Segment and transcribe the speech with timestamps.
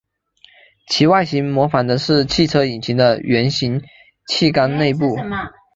[0.87, 3.79] 其外形模仿的是汽车引擎的圆形
[4.27, 5.15] 汽缸内部。